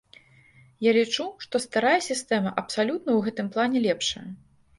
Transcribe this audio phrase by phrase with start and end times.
[0.85, 4.27] Я лічу, што старая сістэма абсалютна ў гэтым плане лепшая.